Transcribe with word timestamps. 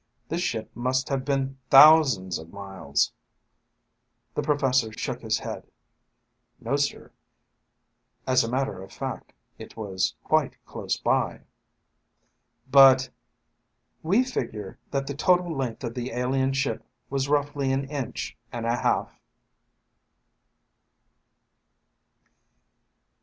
This 0.29 0.41
ship 0.41 0.71
must 0.75 1.09
have 1.09 1.23
been 1.23 1.59
thousands 1.69 2.39
of 2.39 2.51
miles..." 2.51 3.13
The 4.33 4.41
professor 4.41 4.91
shook 4.91 5.21
his 5.21 5.37
head. 5.37 5.69
"No, 6.59 6.75
sir. 6.75 7.11
As 8.25 8.43
a 8.43 8.49
matter 8.49 8.81
of 8.81 8.91
fact, 8.91 9.31
it 9.59 9.77
was 9.77 10.15
quite 10.23 10.57
close 10.65 10.97
by." 10.97 11.41
"But..." 12.71 13.11
"We 14.11 14.23
figure 14.23 14.79
that 14.89 15.05
the 15.05 15.13
total 15.13 15.55
length 15.55 15.83
of 15.83 15.93
the 15.93 16.09
alien 16.09 16.53
ship 16.53 16.83
was 17.11 17.29
roughly 17.29 17.71
an 17.71 17.85
inch 17.87 18.35
and 18.51 18.65
a 18.65 18.77
half." 18.77 19.19